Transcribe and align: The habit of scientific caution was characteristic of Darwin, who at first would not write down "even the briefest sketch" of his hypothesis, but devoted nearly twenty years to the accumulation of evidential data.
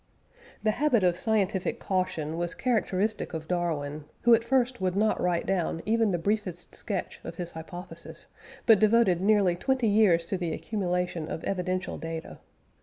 The 0.63 0.71
habit 0.71 1.03
of 1.03 1.15
scientific 1.15 1.79
caution 1.79 2.35
was 2.35 2.55
characteristic 2.55 3.35
of 3.35 3.47
Darwin, 3.47 4.05
who 4.23 4.33
at 4.33 4.43
first 4.43 4.81
would 4.81 4.95
not 4.95 5.21
write 5.21 5.45
down 5.45 5.83
"even 5.85 6.09
the 6.09 6.17
briefest 6.17 6.73
sketch" 6.73 7.19
of 7.23 7.35
his 7.35 7.51
hypothesis, 7.51 8.25
but 8.65 8.79
devoted 8.79 9.21
nearly 9.21 9.55
twenty 9.55 9.87
years 9.87 10.25
to 10.25 10.39
the 10.39 10.53
accumulation 10.53 11.29
of 11.29 11.43
evidential 11.43 11.99
data. 11.99 12.39